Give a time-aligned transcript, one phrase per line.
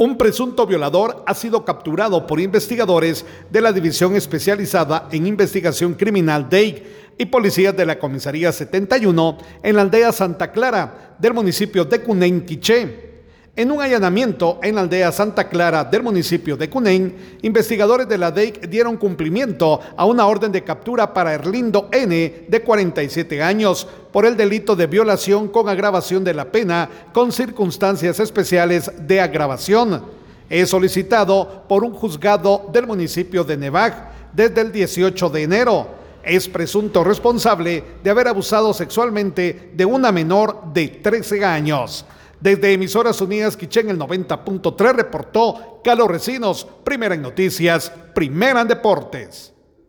[0.00, 6.48] Un presunto violador ha sido capturado por investigadores de la División Especializada en Investigación Criminal
[6.48, 6.84] DEIC
[7.18, 12.46] y policías de la Comisaría 71 en la aldea Santa Clara del municipio de Cunén,
[12.46, 13.07] Quiché.
[13.58, 18.30] En un allanamiento en la aldea Santa Clara del municipio de Cunén, investigadores de la
[18.30, 24.26] DEIC dieron cumplimiento a una orden de captura para Erlindo N, de 47 años, por
[24.26, 30.04] el delito de violación con agravación de la pena con circunstancias especiales de agravación.
[30.48, 33.92] Es solicitado por un juzgado del municipio de Nevaj
[34.32, 35.88] desde el 18 de enero.
[36.22, 42.06] Es presunto responsable de haber abusado sexualmente de una menor de 13 años.
[42.40, 49.52] Desde Emisoras Unidas Quichén el 90.3 reportó Carlos Recinos, primera en noticias, primera en deportes.